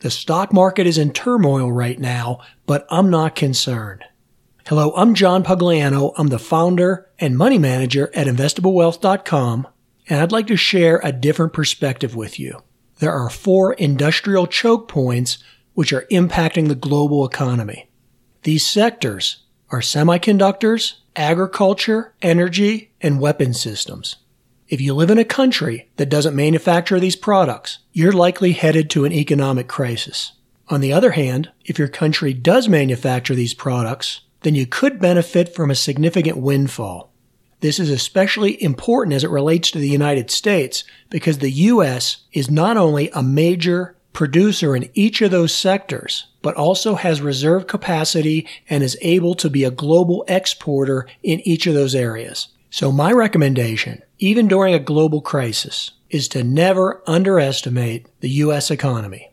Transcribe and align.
The 0.00 0.10
stock 0.10 0.52
market 0.52 0.86
is 0.86 0.96
in 0.96 1.12
turmoil 1.12 1.72
right 1.72 1.98
now, 1.98 2.38
but 2.66 2.86
I'm 2.88 3.10
not 3.10 3.34
concerned. 3.34 4.04
Hello, 4.68 4.92
I'm 4.94 5.12
John 5.14 5.42
Pugliano. 5.42 6.12
I'm 6.16 6.28
the 6.28 6.38
founder 6.38 7.10
and 7.18 7.36
money 7.36 7.58
manager 7.58 8.08
at 8.14 8.28
investablewealth.com, 8.28 9.66
and 10.08 10.20
I'd 10.20 10.30
like 10.30 10.46
to 10.48 10.56
share 10.56 11.00
a 11.02 11.10
different 11.10 11.52
perspective 11.52 12.14
with 12.14 12.38
you. 12.38 12.62
There 13.00 13.12
are 13.12 13.28
four 13.28 13.72
industrial 13.72 14.46
choke 14.46 14.86
points 14.86 15.38
which 15.74 15.92
are 15.92 16.06
impacting 16.12 16.68
the 16.68 16.76
global 16.76 17.26
economy. 17.26 17.88
These 18.44 18.64
sectors 18.64 19.42
are 19.70 19.80
semiconductors, 19.80 20.98
agriculture, 21.16 22.14
energy, 22.22 22.92
and 23.00 23.20
weapon 23.20 23.52
systems. 23.52 24.16
If 24.68 24.82
you 24.82 24.92
live 24.92 25.08
in 25.08 25.16
a 25.16 25.24
country 25.24 25.88
that 25.96 26.10
doesn't 26.10 26.36
manufacture 26.36 27.00
these 27.00 27.16
products, 27.16 27.78
you're 27.94 28.12
likely 28.12 28.52
headed 28.52 28.90
to 28.90 29.06
an 29.06 29.12
economic 29.12 29.66
crisis. 29.66 30.32
On 30.68 30.82
the 30.82 30.92
other 30.92 31.12
hand, 31.12 31.50
if 31.64 31.78
your 31.78 31.88
country 31.88 32.34
does 32.34 32.68
manufacture 32.68 33.34
these 33.34 33.54
products, 33.54 34.20
then 34.42 34.54
you 34.54 34.66
could 34.66 35.00
benefit 35.00 35.54
from 35.54 35.70
a 35.70 35.74
significant 35.74 36.36
windfall. 36.36 37.10
This 37.60 37.80
is 37.80 37.88
especially 37.88 38.62
important 38.62 39.14
as 39.14 39.24
it 39.24 39.30
relates 39.30 39.70
to 39.70 39.78
the 39.78 39.88
United 39.88 40.30
States 40.30 40.84
because 41.08 41.38
the 41.38 41.50
U.S. 41.50 42.18
is 42.34 42.50
not 42.50 42.76
only 42.76 43.08
a 43.14 43.22
major 43.22 43.96
producer 44.12 44.76
in 44.76 44.90
each 44.92 45.22
of 45.22 45.30
those 45.30 45.54
sectors, 45.54 46.26
but 46.42 46.56
also 46.56 46.94
has 46.94 47.22
reserve 47.22 47.66
capacity 47.66 48.46
and 48.68 48.82
is 48.82 48.98
able 49.00 49.34
to 49.36 49.48
be 49.48 49.64
a 49.64 49.70
global 49.70 50.26
exporter 50.28 51.06
in 51.22 51.40
each 51.48 51.66
of 51.66 51.72
those 51.72 51.94
areas. 51.94 52.48
So 52.68 52.92
my 52.92 53.12
recommendation, 53.12 54.02
even 54.18 54.48
during 54.48 54.74
a 54.74 54.78
global 54.78 55.20
crisis, 55.20 55.92
is 56.10 56.28
to 56.28 56.42
never 56.42 57.02
underestimate 57.06 58.06
the 58.20 58.30
U.S. 58.30 58.70
economy. 58.70 59.30